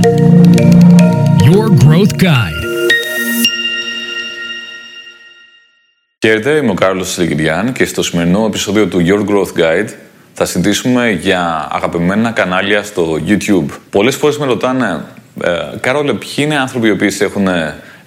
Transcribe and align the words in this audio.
Your 0.00 1.68
Growth 1.84 2.22
Guide. 2.22 2.62
Χαίρετε, 6.26 6.50
είμαι 6.50 6.70
ο 6.70 6.74
Κάρλος 6.74 7.12
Σιλικυριάν 7.12 7.72
και 7.72 7.84
στο 7.84 8.02
σημερινό 8.02 8.44
επεισόδιο 8.46 8.86
του 8.86 9.04
Your 9.06 9.30
Growth 9.30 9.60
Guide 9.60 9.88
θα 10.32 10.44
συζητήσουμε 10.44 11.10
για 11.10 11.68
αγαπημένα 11.70 12.30
κανάλια 12.30 12.82
στο 12.82 13.18
YouTube. 13.26 13.66
Πολλές 13.90 14.16
φορές 14.16 14.38
με 14.38 14.46
ρωτάνε, 14.46 15.04
ε, 15.42 15.50
Κάρολε, 15.80 16.12
ποιοι 16.12 16.34
είναι 16.36 16.58
άνθρωποι 16.58 16.86
οι 16.86 16.90
οποίοι 16.90 17.10
σε 17.10 17.24
έχουν 17.24 17.48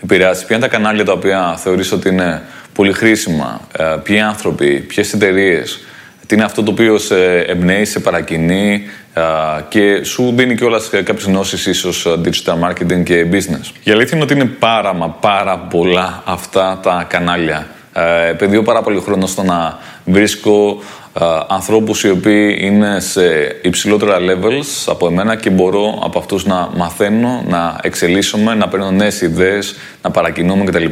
επηρεάσει, 0.03 0.45
ποια 0.45 0.55
είναι 0.55 0.65
τα 0.65 0.71
κανάλια 0.71 1.05
τα 1.05 1.11
οποία 1.11 1.57
θεωρείς 1.57 1.91
ότι 1.91 2.09
είναι 2.09 2.41
πολύ 2.73 2.93
χρήσιμα, 2.93 3.61
ε, 3.77 3.83
ποιοι 4.03 4.19
άνθρωποι, 4.19 4.79
ποιες 4.79 5.13
εταιρείες, 5.13 5.73
τι 5.73 5.85
είναι 6.31 6.43
αυτό 6.43 6.63
το 6.63 6.71
οποίο 6.71 6.97
σε 6.97 7.37
εμπνέει, 7.37 7.85
σε 7.85 7.99
παρακινεί 7.99 8.83
ε, 9.13 9.21
και 9.69 10.03
σου 10.03 10.33
δίνει 10.35 10.55
και 10.55 10.63
όλα 10.63 10.79
κάποιες 10.91 11.23
γνώσεις, 11.23 11.65
ίσως 11.65 12.07
digital 12.23 12.69
marketing 12.69 13.03
και 13.03 13.25
business. 13.31 13.71
Η 13.83 13.91
αλήθεια 13.91 14.11
είναι 14.13 14.23
ότι 14.23 14.33
είναι 14.33 14.45
πάρα 14.45 14.93
μα 14.93 15.09
πάρα 15.09 15.57
πολλά 15.57 16.23
αυτά 16.25 16.79
τα 16.83 17.05
κανάλια. 17.09 17.67
Ε, 17.93 18.29
επενδύω 18.29 18.61
πάρα 18.61 18.81
πολύ 18.81 19.01
χρόνο 19.01 19.25
στο 19.25 19.43
να 19.43 19.77
βρίσκω 20.05 20.81
ε, 21.19 21.25
ανθρώπους 21.47 22.03
οι 22.03 22.09
οποίοι 22.09 22.57
είναι 22.61 22.99
σε 22.99 23.21
υψηλότερα 23.61 24.17
levels 24.17 24.83
από 24.85 25.07
εμένα 25.07 25.35
και 25.35 25.49
μπορώ 25.49 26.01
από 26.03 26.19
αυτούς 26.19 26.45
να 26.45 26.69
μαθαίνω, 26.75 27.43
να 27.47 27.79
εξελίσσομαι, 27.81 28.55
να 28.55 28.67
παίρνω 28.67 28.91
νέες 28.91 29.21
ιδέες, 29.21 29.75
να 30.01 30.11
παρακινούμε 30.11 30.63
κτλ. 30.63 30.85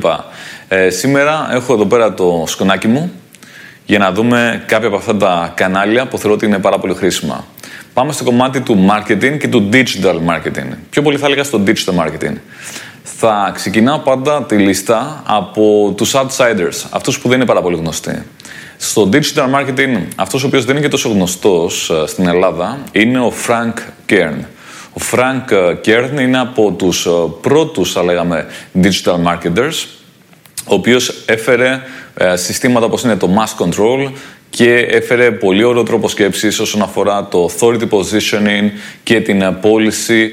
Ε, 0.68 0.90
σήμερα 0.90 1.50
έχω 1.52 1.74
εδώ 1.74 1.86
πέρα 1.86 2.14
το 2.14 2.44
σκονάκι 2.48 2.88
μου 2.88 3.12
για 3.90 4.00
να 4.00 4.12
δούμε 4.12 4.64
κάποια 4.68 4.88
από 4.88 4.98
αυτά 4.98 5.16
τα 5.18 5.54
κανάλια 5.56 6.08
που 6.08 6.18
θεωρώ 6.18 6.34
ότι 6.34 6.46
είναι 6.46 6.60
πάρα 6.60 6.80
πολύ 6.80 6.94
χρήσιμα. 6.94 7.46
Πάμε 7.94 8.12
στο 8.12 8.24
κομμάτι 8.24 8.62
του 8.62 8.88
marketing 8.90 9.38
και 9.40 9.48
του 9.48 9.70
digital 9.74 10.16
marketing. 10.16 10.68
Πιο 10.90 11.02
πολύ 11.02 11.18
θα 11.18 11.26
έλεγα 11.26 11.44
στο 11.44 11.62
digital 11.66 12.06
marketing. 12.06 12.36
Θα 13.04 13.52
ξεκινάω 13.56 13.98
πάντα 13.98 14.44
τη 14.44 14.56
λίστα 14.56 15.24
από 15.26 15.94
τους 15.98 16.16
outsiders, 16.16 16.88
αυτούς 16.90 17.20
που 17.20 17.28
δεν 17.28 17.38
είναι 17.38 17.46
πάρα 17.46 17.62
πολύ 17.62 17.76
γνωστοί. 17.76 18.24
Στο 18.78 19.10
digital 19.14 19.46
marketing, 19.56 19.98
αυτός 20.16 20.44
ο 20.44 20.48
οποίος 20.48 20.66
δεν 20.66 20.76
είναι 20.76 20.84
και 20.84 20.92
τόσο 20.92 21.10
γνωστός 21.10 21.90
ε, 21.90 22.08
στην 22.08 22.28
Ελλάδα, 22.28 22.80
είναι 22.92 23.20
ο 23.20 23.34
Frank 23.48 23.74
Kern. 24.10 24.40
Ο 24.94 25.02
Frank 25.12 25.52
ε, 25.52 25.76
Kern 25.86 26.20
είναι 26.20 26.40
από 26.40 26.72
τους 26.72 27.06
ε, 27.06 27.10
πρώτους, 27.42 27.92
θα 27.92 28.04
λέγαμε, 28.04 28.46
digital 28.82 29.16
marketers, 29.26 29.86
ο 30.66 30.74
οποίος 30.74 31.24
έφερε 31.26 31.82
συστήματα 32.34 32.86
όπως 32.86 33.04
είναι 33.04 33.16
το 33.16 33.30
mass 33.38 33.66
control 33.66 34.12
και 34.50 34.74
έφερε 34.74 35.32
πολύ 35.32 35.64
ωραίο 35.64 35.84
τρόπο 35.84 36.08
σκέψης 36.08 36.60
όσον 36.60 36.82
αφορά 36.82 37.28
το 37.28 37.50
authority 37.50 37.90
positioning 37.90 38.70
και 39.04 39.22
την 39.22 39.58
πώληση 39.62 40.32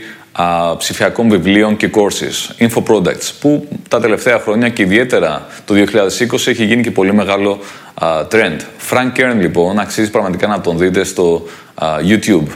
ψηφιακών 0.78 1.28
βιβλίων 1.28 1.76
και 1.76 1.90
courses, 1.94 2.66
info 2.66 2.82
products, 2.82 3.32
που 3.40 3.68
τα 3.88 4.00
τελευταία 4.00 4.38
χρόνια 4.38 4.68
και 4.68 4.82
ιδιαίτερα 4.82 5.46
το 5.64 5.74
2020 5.74 6.46
έχει 6.46 6.64
γίνει 6.64 6.82
και 6.82 6.90
πολύ 6.90 7.14
μεγάλο 7.14 7.58
trend. 8.02 8.58
Frank 8.90 9.12
Kern 9.16 9.36
λοιπόν 9.38 9.78
αξίζει 9.78 10.10
πραγματικά 10.10 10.46
να 10.46 10.60
τον 10.60 10.78
δείτε 10.78 11.04
στο 11.04 11.46
YouTube. 11.80 12.46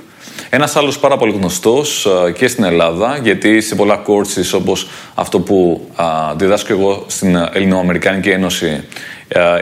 Ένας 0.51 0.77
άλλος 0.77 0.99
πάρα 0.99 1.17
πολύ 1.17 1.33
γνωστός 1.33 2.07
και 2.35 2.49
στην 2.49 2.65
Ελλάδα, 2.65 3.19
γιατί 3.23 3.61
σε 3.61 3.75
πολλά 3.75 4.03
courses 4.07 4.55
όπως 4.55 4.89
αυτό 5.15 5.41
που 5.41 5.89
διδάσκω 6.37 6.73
εγώ 6.73 7.05
στην 7.07 7.37
Ελληνοαμερικάνικη 7.53 8.29
Ένωση, 8.29 8.85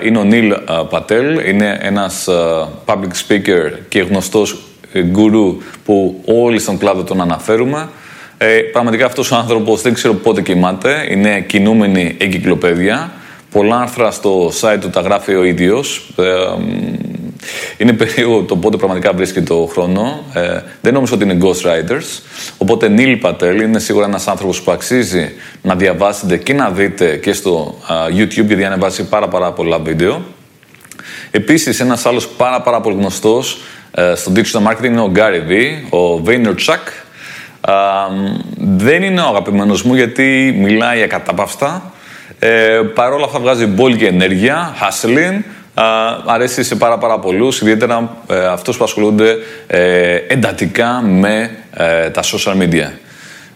είναι 0.05 0.19
ο 0.19 0.25
Νίλ 0.25 0.55
Πατέλ. 0.91 1.49
Είναι 1.49 1.79
ένας 1.81 2.29
public 2.85 3.13
speaker 3.29 3.73
και 3.89 4.01
γνωστός 4.01 4.57
γκουρού 4.99 5.57
που 5.85 6.23
όλοι 6.25 6.59
στον 6.59 6.79
κλάδο 6.79 7.03
τον 7.03 7.21
αναφέρουμε. 7.21 7.89
Ε, 8.39 8.47
πραγματικά 8.47 9.07
αυτός 9.07 9.31
ο 9.31 9.37
άνθρωπος 9.37 9.83
δεν 9.83 9.95
ξέρω 9.95 10.15
πότε 10.15 10.43
κοιμάται. 10.43 11.07
Είναι 11.11 11.41
κινούμενη 11.41 12.17
εγκυκλοπαίδεια. 12.19 13.13
Πολλά 13.51 13.81
άρθρα 13.81 14.11
στο 14.11 14.53
site 14.61 14.79
του 14.81 14.91
τα 14.91 15.01
γράφει 15.01 15.35
ο 15.35 15.45
ίδιος. 15.45 16.11
Ε, 16.17 16.25
είναι 17.77 17.93
περίεργο 17.93 18.43
το 18.43 18.57
πότε 18.57 18.77
πραγματικά 18.77 19.13
βρίσκει 19.13 19.43
το 19.43 19.69
χρόνο. 19.73 20.25
Ε, 20.35 20.61
δεν 20.81 20.93
νομίζω 20.93 21.15
ότι 21.15 21.25
είναι 21.25 21.39
Ghost 21.43 21.67
Riders. 21.67 22.23
Οπότε 22.59 22.89
Νίλ 22.89 23.17
Πατέλ 23.17 23.61
είναι 23.61 23.79
σίγουρα 23.79 24.07
ένας 24.07 24.29
άνθρωπος 24.29 24.63
που 24.63 24.71
αξίζει 24.71 25.33
να 25.63 25.75
διαβάσετε 25.75 26.37
και 26.37 26.53
να 26.53 26.71
δείτε 26.71 27.17
και 27.17 27.33
στο 27.33 27.79
YouTube, 28.09 28.47
γιατί 28.47 28.65
ανεβάζει 28.65 29.09
πάρα, 29.09 29.29
πάρα 29.29 29.53
πολλά 29.53 29.79
βίντεο. 29.79 30.23
Επίσης, 31.31 31.81
ένας 31.81 32.07
άλλος 32.07 32.29
πάρα, 32.29 32.61
πάρα 32.61 32.81
πολύ 32.81 32.97
γνωστός 32.97 33.61
ε, 33.91 34.15
στο 34.15 34.33
digital 34.35 34.71
marketing 34.71 34.85
είναι 34.85 35.01
ο 35.01 35.13
Gary 35.15 35.51
V, 35.51 35.97
ο 35.99 36.23
Vaynerchuk 36.27 37.07
δεν 38.57 39.03
είναι 39.03 39.21
ο 39.21 39.27
αγαπημένος 39.27 39.83
μου 39.83 39.95
γιατί 39.95 40.57
μιλάει 40.59 41.03
ακατάπαυστα. 41.03 41.93
Ε, 42.39 42.81
Παρ' 42.95 43.13
όλα 43.13 43.25
αυτά 43.25 43.39
βγάζει 43.39 43.75
και 43.99 44.07
ενέργεια, 44.07 44.75
hustling. 44.81 45.43
Αρέσει 46.27 46.63
σε 46.63 46.75
πάρα 46.77 46.99
πάρα 46.99 47.19
πολλούς, 47.19 47.61
ιδιαίτερα 47.61 48.17
ε, 48.31 48.47
αυτούς 48.47 48.77
που 48.77 48.85
ασχολούνται 48.85 49.37
ε, 49.67 50.15
εντατικά 50.15 51.03
με 51.03 51.51
ε, 51.73 52.11
τα 52.11 52.23
social 52.23 52.63
media. 52.63 52.91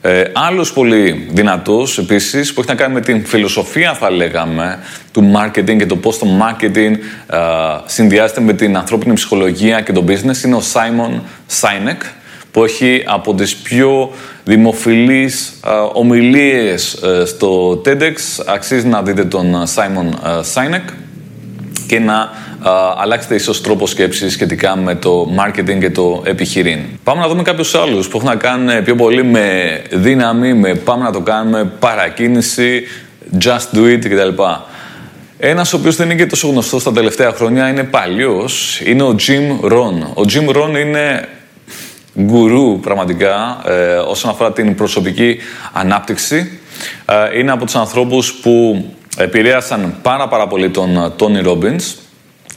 Ε, 0.04 0.22
άλλος 0.32 0.72
πολύ 0.72 1.28
δυνατός 1.30 1.98
επίσης 1.98 2.52
που 2.52 2.60
έχει 2.60 2.68
να 2.68 2.74
κάνει 2.76 2.94
με 2.94 3.00
την 3.00 3.26
φιλοσοφία 3.26 3.94
θα 3.94 4.10
λέγαμε 4.10 4.78
του 5.12 5.32
marketing 5.36 5.76
και 5.76 5.86
το 5.86 5.96
πώς 5.96 6.18
το 6.18 6.26
marketing 6.42 6.92
ε, 7.26 7.38
συνδυάζεται 7.84 8.40
με 8.40 8.52
την 8.52 8.76
ανθρώπινη 8.76 9.14
ψυχολογία 9.14 9.80
και 9.80 9.92
το 9.92 10.04
business 10.08 10.44
είναι 10.44 10.54
ο 10.54 10.62
Simon 10.72 11.20
Sinek 11.60 12.06
που 12.50 12.64
έχει 12.64 13.04
από 13.06 13.34
τις 13.34 13.56
πιο 13.56 14.10
δημοφιλείς 14.44 15.60
ομιλίες 15.92 16.94
ε, 16.94 17.24
στο 17.24 17.82
TEDx. 17.84 18.44
Αξίζει 18.46 18.86
να 18.86 19.02
δείτε 19.02 19.24
τον 19.24 19.54
Simon 19.74 20.14
Sinek 20.54 20.92
και 21.92 21.98
να 21.98 22.30
αλλάξετε 22.96 23.34
ίσως 23.34 23.60
τρόπο 23.60 23.86
σκέψης 23.86 24.32
σχετικά 24.32 24.76
με 24.76 24.94
το 24.94 25.28
marketing 25.38 25.78
και 25.80 25.90
το 25.90 26.22
επιχειρήν. 26.26 26.78
Πάμε 27.04 27.20
να 27.20 27.28
δούμε 27.28 27.42
κάποιους 27.42 27.74
άλλους 27.74 28.08
που 28.08 28.16
έχουν 28.16 28.28
να 28.28 28.36
κάνουν 28.36 28.84
πιο 28.84 28.94
πολύ 28.94 29.24
με 29.24 29.80
δύναμη, 29.90 30.54
με 30.54 30.74
πάμε 30.74 31.04
να 31.04 31.12
το 31.12 31.20
κάνουμε, 31.20 31.64
παρακίνηση, 31.78 32.82
just 33.44 33.76
do 33.76 33.80
it 33.80 33.98
κτλ. 33.98 34.42
Ένας 35.38 35.72
ο 35.72 35.76
οποίος 35.76 35.96
δεν 35.96 36.10
είναι 36.10 36.18
και 36.18 36.26
τόσο 36.26 36.48
γνωστός 36.48 36.82
τα 36.82 36.92
τελευταία 36.92 37.32
χρόνια 37.32 37.68
είναι 37.68 37.84
παλιός, 37.84 38.80
είναι 38.84 39.02
ο 39.02 39.16
Jim 39.26 39.72
Rohn. 39.72 40.00
Ο 40.14 40.22
Jim 40.32 40.56
Rohn 40.56 40.78
είναι 40.78 41.28
γκουρού 42.20 42.80
πραγματικά 42.80 43.62
ε, 43.66 43.94
όσον 43.94 44.30
αφορά 44.30 44.52
την 44.52 44.74
προσωπική 44.74 45.38
ανάπτυξη. 45.72 46.58
Ε, 47.06 47.38
είναι 47.38 47.50
από 47.50 47.64
τους 47.64 47.74
ανθρώπους 47.74 48.32
που 48.32 48.84
επηρέασαν 49.16 49.94
πάρα 50.02 50.28
πάρα 50.28 50.46
πολύ 50.46 50.70
τον 50.70 51.12
Τόνι 51.16 51.40
Robbins. 51.44 51.94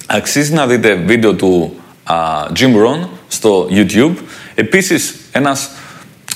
Αξίζει 0.08 0.54
να 0.54 0.68
δείτε 0.68 0.94
βίντεο 0.94 1.34
του 1.34 1.76
Jim 2.60 2.74
Rohn 2.76 3.08
στο 3.28 3.68
YouTube. 3.72 4.14
Επίσης, 4.56 5.16
ένας 5.32 5.70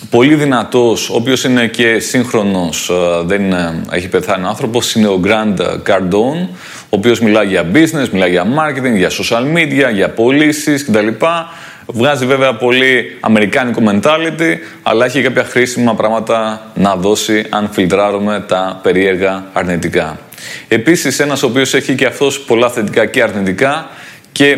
πολύ 0.09 0.35
δυνατός, 0.35 1.09
ο 1.09 1.15
οποίος 1.15 1.43
είναι 1.43 1.67
και 1.67 1.99
σύγχρονος, 1.99 2.89
ε, 2.89 3.23
δεν 3.25 3.41
έχει 3.91 4.07
πεθάνει 4.07 4.45
άνθρωπος, 4.45 4.95
είναι 4.95 5.07
ο 5.07 5.21
Grant 5.23 5.61
Cardone, 5.87 6.47
ο 6.83 6.87
οποίος 6.89 7.19
μιλάει 7.19 7.47
για 7.47 7.71
business, 7.73 8.09
μιλάει 8.11 8.29
για 8.29 8.45
marketing, 8.45 8.95
για 8.95 9.09
social 9.09 9.57
media, 9.57 9.93
για 9.93 10.09
πωλήσεις 10.09 10.85
κτλ. 10.85 11.07
Βγάζει 11.93 12.25
βέβαια 12.25 12.53
πολύ 12.53 13.17
αμερικάνικο 13.19 13.81
mentality, 13.85 14.57
αλλά 14.83 15.05
έχει 15.05 15.21
κάποια 15.21 15.43
χρήσιμα 15.43 15.95
πράγματα 15.95 16.71
να 16.75 16.95
δώσει 16.95 17.45
αν 17.49 17.69
φιλτράρουμε 17.71 18.43
τα 18.47 18.79
περίεργα 18.83 19.43
αρνητικά. 19.53 20.19
Επίσης, 20.67 21.19
ένας 21.19 21.43
ο 21.43 21.47
οποίος 21.47 21.73
έχει 21.73 21.95
και 21.95 22.05
αυτός 22.05 22.39
πολλά 22.39 22.69
θετικά 22.69 23.05
και 23.05 23.21
αρνητικά 23.21 23.89
και 24.31 24.57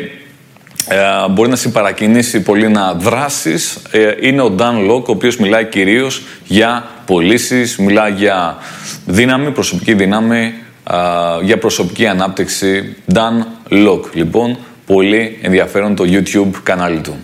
ε, 0.88 1.30
μπορεί 1.30 1.50
να 1.50 1.56
συμπαρακινήσει 1.56 2.42
πολύ 2.42 2.68
να 2.70 2.94
δράσεις 2.94 3.78
ε, 3.92 4.16
είναι 4.20 4.42
ο 4.42 4.56
Dan 4.60 4.92
Locke, 4.92 5.06
ο 5.06 5.12
οποίος 5.12 5.38
μιλάει 5.38 5.66
κυρίως 5.66 6.22
για 6.46 6.86
πωλήσεις, 7.06 7.78
μιλάει 7.78 8.12
για 8.12 8.58
δύναμη, 9.06 9.52
προσωπική 9.52 9.94
δύναμη, 9.94 10.54
ε, 10.92 10.96
για 11.44 11.58
προσωπική 11.58 12.08
ανάπτυξη. 12.08 12.96
Dan 13.14 13.46
Locke, 13.70 14.14
λοιπόν, 14.14 14.58
πολύ 14.94 15.40
ενδιαφέρον 15.42 15.96
το 15.96 16.04
YouTube 16.08 16.60
κανάλι 16.64 17.00
του. 17.00 17.16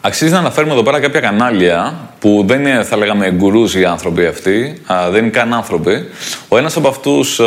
Αξίζει 0.00 0.32
να 0.32 0.38
αναφέρουμε 0.38 0.72
εδώ 0.72 0.82
πέρα 0.82 1.00
κάποια 1.00 1.20
κανάλια 1.20 1.94
που 2.18 2.44
δεν 2.46 2.60
είναι, 2.60 2.82
θα 2.82 2.96
λέγαμε, 2.96 3.30
γκουρούς 3.30 3.74
οι 3.74 3.84
άνθρωποι 3.84 4.26
αυτοί, 4.26 4.80
α, 4.86 5.10
δεν 5.10 5.22
είναι 5.22 5.30
καν 5.30 5.54
άνθρωποι. 5.54 6.08
Ο 6.48 6.56
ένας 6.56 6.76
από 6.76 6.88
αυτούς 6.88 7.40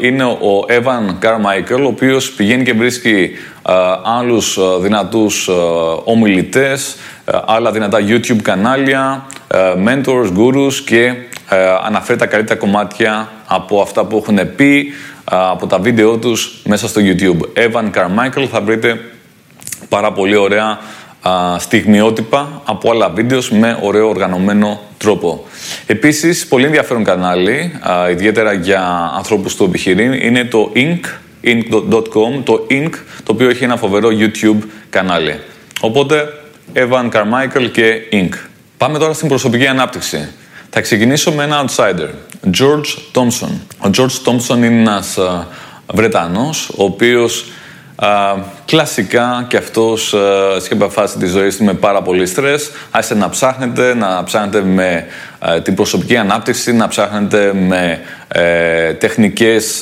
είναι 0.00 0.24
ο 0.24 0.64
Evan 0.68 1.24
Carmichael, 1.24 1.80
ο 1.82 1.86
οποίος 1.86 2.30
πηγαίνει 2.30 2.62
και 2.62 2.72
βρίσκει 2.72 3.30
α, 3.62 3.74
άλλους 4.18 4.58
α, 4.58 4.78
δυνατούς 4.78 5.48
ομιλητές, 6.04 6.96
άλλα 7.46 7.72
δυνατά 7.72 7.98
YouTube 8.00 8.42
κανάλια, 8.42 9.26
mentors, 9.86 10.32
gurus 10.36 10.74
και 10.86 11.14
αναφέρει 11.86 12.18
τα 12.18 12.26
καλύτερα 12.26 12.58
κομμάτια 12.58 13.28
από 13.46 13.80
αυτά 13.80 14.04
που 14.04 14.16
έχουν 14.16 14.54
πει 14.56 14.92
από 15.24 15.66
τα 15.66 15.78
βίντεο 15.78 16.16
τους 16.16 16.62
μέσα 16.64 16.88
στο 16.88 17.00
YouTube. 17.04 17.38
Evan 17.58 17.90
Carmichael 17.94 18.46
θα 18.50 18.60
βρείτε 18.60 19.00
πάρα 19.90 20.12
πολύ 20.12 20.36
ωραία 20.36 20.78
στιγμιότυπα 21.58 22.62
από 22.64 22.90
άλλα 22.90 23.08
βίντεος 23.08 23.50
με 23.50 23.78
ωραίο 23.82 24.08
οργανωμένο 24.08 24.80
τρόπο. 24.98 25.44
Επίσης, 25.86 26.46
πολύ 26.46 26.64
ενδιαφέρον 26.64 27.04
κανάλι, 27.04 27.80
ιδιαίτερα 28.10 28.52
για 28.52 29.10
ανθρώπους 29.16 29.56
του 29.56 29.64
επιχειρήν, 29.64 30.12
είναι 30.12 30.44
το 30.44 30.72
Inc. 30.74 31.00
Inc.com, 31.44 32.42
το 32.44 32.66
Inc. 32.70 32.90
το 33.22 33.32
οποίο 33.32 33.48
έχει 33.48 33.64
ένα 33.64 33.76
φοβερό 33.76 34.08
YouTube 34.12 34.58
κανάλι. 34.90 35.40
Οπότε, 35.80 36.28
Evan 36.74 37.10
Carmichael 37.10 37.70
και 37.72 37.94
Inc. 38.12 38.34
Πάμε 38.76 38.98
τώρα 38.98 39.12
στην 39.12 39.28
προσωπική 39.28 39.66
ανάπτυξη. 39.66 40.28
Θα 40.70 40.80
ξεκινήσω 40.80 41.32
με 41.32 41.44
ένα 41.44 41.64
outsider, 41.64 42.08
George 42.58 43.20
Thompson. 43.20 43.50
Ο 43.78 43.90
George 43.96 44.28
Thompson 44.30 44.56
είναι 44.56 44.66
ένας 44.66 45.18
Βρετανός, 45.94 46.68
ο 46.68 46.84
οποίος 46.84 47.44
κλασικά 48.64 49.46
και 49.48 49.59
αυτός 49.70 50.14
uh, 50.16 50.62
σκέπα 50.62 50.88
φάση 50.88 51.18
της 51.18 51.30
ζωής 51.30 51.56
του 51.56 51.64
με 51.64 51.74
πάρα 51.74 52.02
πολύ 52.02 52.26
στρες. 52.26 52.70
Άρχισε 52.90 53.14
να 53.14 53.28
ψάχνετε, 53.28 53.94
να 53.94 54.24
ψάχνετε 54.24 54.62
με 54.62 55.06
την 55.62 55.74
προσωπική 55.74 56.16
ανάπτυξη, 56.16 56.72
να 56.72 56.88
ψάχνετε 56.88 57.54
με 57.54 58.00
ε, 58.28 58.92
τεχνικές 58.92 59.78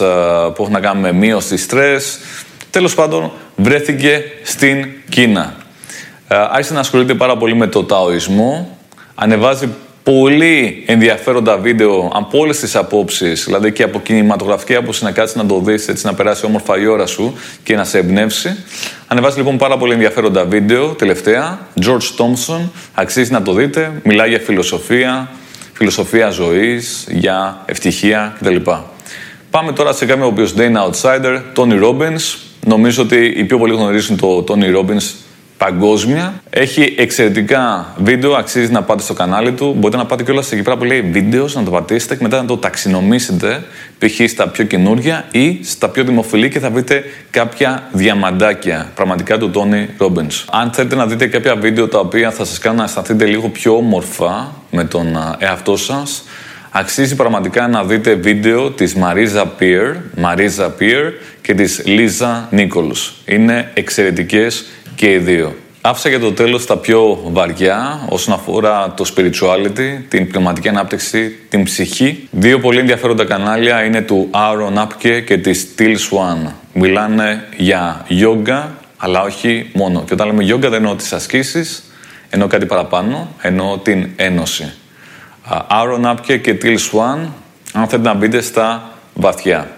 που 0.55 0.63
έχουν 0.63 0.73
να 0.73 0.81
κάνουν 0.81 1.03
με 1.03 1.13
μείωση 1.13 1.57
στρες. 1.57 2.19
Τέλος 2.71 2.95
πάντων, 2.95 3.33
βρέθηκε 3.57 4.23
στην 4.43 4.89
Κίνα. 5.09 5.55
άρχισε 6.29 6.73
να 6.73 6.81
ασχολείται 6.81 7.15
πάρα 7.15 7.37
πολύ 7.37 7.55
με 7.55 7.67
το 7.67 7.85
ταοισμό. 7.85 8.79
Ανεβάζει 9.15 9.69
πολύ 10.13 10.83
ενδιαφέροντα 10.87 11.57
βίντεο 11.57 12.13
από 12.15 12.39
όλες 12.39 12.59
τις 12.59 12.77
απόψεις, 12.77 13.45
δηλαδή 13.45 13.73
και 13.73 13.83
από 13.83 14.01
κινηματογραφική 14.01 14.75
άποψη 14.75 15.05
να 15.05 15.11
κάτσεις 15.11 15.37
να 15.37 15.47
το 15.47 15.61
δεις, 15.61 15.89
έτσι 15.89 16.07
να 16.07 16.15
περάσει 16.15 16.47
όμορφα 16.47 16.81
η 16.81 16.87
ώρα 16.87 17.07
σου 17.07 17.35
και 17.63 17.77
να 17.77 17.85
σε 17.85 17.99
εμπνεύσει. 17.99 18.57
Ανεβάζει 19.07 19.37
λοιπόν 19.37 19.59
πάρα 19.59 19.77
πολύ 19.77 19.93
ενδιαφέροντα 19.93 20.45
βίντεο 20.45 20.89
τελευταία. 20.89 21.59
George 21.81 22.17
Thompson, 22.19 22.69
αξίζει 22.95 23.33
να 23.33 23.43
το 23.43 23.53
δείτε. 23.53 23.93
Μιλάει 24.05 24.29
για 24.29 24.39
φιλοσοφία, 24.39 25.31
φιλοσοφία 25.73 26.31
ζωής, 26.31 27.07
για 27.11 27.63
ευτυχία 27.67 28.37
κτλ. 28.41 28.57
Πάμε 29.51 29.73
τώρα 29.73 29.93
σε 29.93 30.07
κάποιον 30.07 30.27
ο 30.27 30.31
οποίος 30.31 30.53
δεν 30.53 30.69
είναι 30.69 30.81
outsider, 30.91 31.41
Tony 31.57 31.85
Robbins. 31.85 32.39
Νομίζω 32.67 33.03
ότι 33.03 33.35
οι 33.37 33.45
πιο 33.45 33.59
πολλοί 33.59 33.75
γνωρίζουν 33.75 34.17
το 34.17 34.45
Tony 34.49 34.77
Robbins 34.79 35.28
παγκόσμια. 35.59 36.43
Έχει 36.51 36.95
εξαιρετικά 36.99 37.95
βίντεο, 37.99 38.33
αξίζει 38.33 38.73
να 38.73 38.83
πάτε 38.83 39.03
στο 39.03 39.15
κανάλι 39.15 39.53
του. 39.53 39.75
Μπορείτε 39.79 39.97
να 39.97 40.07
πάτε 40.07 40.23
κιόλας 40.23 40.53
εκεί 40.53 40.63
πέρα 40.63 40.77
που 40.77 40.85
λέει 40.85 41.01
βίντεος, 41.01 41.55
να 41.55 41.63
το 41.63 41.71
πατήσετε 41.71 42.17
και 42.17 42.23
μετά 42.23 42.41
να 42.41 42.45
το 42.45 42.57
ταξινομήσετε 42.57 43.65
π.χ. 43.99 44.29
στα 44.29 44.49
πιο 44.49 44.65
καινούργια 44.65 45.25
ή 45.31 45.59
στα 45.63 45.89
πιο 45.89 46.05
δημοφιλή 46.05 46.49
και 46.49 46.59
θα 46.59 46.71
βρείτε 46.71 47.05
κάποια 47.31 47.89
διαμαντάκια 47.93 48.91
πραγματικά 48.95 49.39
του 49.39 49.51
Tony 49.55 50.05
Robbins. 50.05 50.45
Αν 50.51 50.71
θέλετε 50.71 50.95
να 50.95 51.07
δείτε 51.07 51.27
κάποια 51.27 51.57
βίντεο 51.57 51.89
τα 51.89 51.99
οποία 51.99 52.31
θα 52.31 52.45
σας 52.45 52.59
κάνουν 52.59 52.79
να 52.79 52.85
αισθανθείτε 52.85 53.25
λίγο 53.25 53.49
πιο 53.49 53.77
όμορφα 53.77 54.53
με 54.71 54.85
τον 54.85 55.07
εαυτό 55.39 55.77
σας, 55.77 56.23
αξίζει 56.71 57.17
πραγματικά 57.17 57.69
να 57.69 57.85
δείτε 57.85 58.15
βίντεο 58.15 58.71
της 58.71 58.97
Marisa 58.97 59.45
Peer, 59.61 59.95
Marisa 60.23 60.67
Peer 60.81 61.13
και 61.43 61.55
της 61.55 61.83
Lisa 61.87 62.57
Nichols. 62.57 63.13
Είναι 63.25 63.71
εξαιρετικές 63.75 64.65
και 64.99 65.13
οι 65.13 65.19
δύο. 65.19 65.57
Άφησα 65.81 66.09
για 66.09 66.19
το 66.19 66.33
τέλος 66.33 66.67
τα 66.67 66.77
πιο 66.77 67.21
βαριά 67.25 68.07
όσον 68.09 68.35
αφορά 68.35 68.95
το 68.97 69.05
spirituality, 69.15 70.03
την 70.09 70.29
πνευματική 70.29 70.69
ανάπτυξη, 70.69 71.39
την 71.49 71.63
ψυχή. 71.63 72.29
Δύο 72.31 72.61
πολύ 72.61 72.79
ενδιαφέροντα 72.79 73.25
κανάλια 73.25 73.85
είναι 73.85 74.01
του 74.03 74.31
Aaron 74.31 74.83
Apke 74.83 75.23
και 75.27 75.39
της 75.39 75.75
Till 75.79 75.95
Swan. 75.95 76.51
Μιλάνε 76.73 77.45
για 77.57 78.07
yoga, 78.09 78.63
αλλά 78.97 79.23
όχι 79.23 79.71
μόνο. 79.75 80.05
Και 80.07 80.13
όταν 80.13 80.27
λέμε 80.27 80.55
yoga 80.55 80.61
δεν 80.61 80.73
εννοώ 80.73 80.95
τις 80.95 81.13
ασκήσεις, 81.13 81.83
εννοώ 82.31 82.49
κάτι 82.49 82.67
παραπάνω, 82.67 83.29
εννοώ 83.41 83.79
την 83.79 84.09
ένωση. 84.17 84.73
Aaron 85.51 86.15
Apke 86.15 86.41
και 86.41 86.59
Till 86.63 86.77
Swan, 86.77 87.29
αν 87.73 87.89
θέλετε 87.89 88.09
να 88.09 88.15
μπείτε 88.15 88.41
στα 88.41 88.91
βαθιά. 89.15 89.78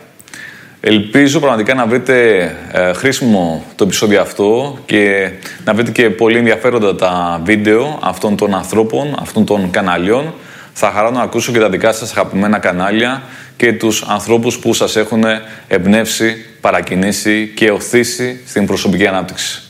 Ελπίζω 0.83 1.41
πραγματικά 1.41 1.75
να 1.75 1.87
βρείτε 1.87 2.43
ε, 2.73 2.93
χρήσιμο 2.93 3.65
το 3.75 3.85
επεισόδιο 3.85 4.21
αυτό 4.21 4.79
και 4.87 5.31
να 5.65 5.75
βρείτε 5.75 5.91
και 5.91 6.11
πολύ 6.11 6.39
ενδιαφέροντα 6.39 6.95
τα 6.95 7.41
βίντεο 7.45 7.99
αυτών 8.03 8.37
των 8.37 8.55
ανθρώπων, 8.55 9.17
αυτών 9.21 9.45
των 9.45 9.71
καναλιών. 9.71 10.35
Θα 10.73 10.91
χαρώ 10.91 11.11
να 11.11 11.23
ακούσω 11.23 11.53
και 11.53 11.59
τα 11.59 11.69
δικά 11.69 11.93
σας 11.93 12.11
αγαπημένα 12.11 12.59
κανάλια 12.59 13.23
και 13.57 13.73
τους 13.73 14.03
ανθρώπους 14.03 14.59
που 14.59 14.75
σας 14.75 14.97
έχουν 14.97 15.25
εμπνεύσει, 15.69 16.45
παρακινήσει 16.61 17.53
και 17.55 17.71
οθήσει 17.71 18.41
στην 18.47 18.67
προσωπική 18.67 19.07
ανάπτυξη. 19.07 19.70